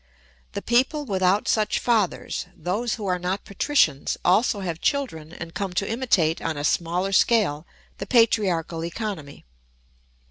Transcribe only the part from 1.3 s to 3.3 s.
such fathers, those who are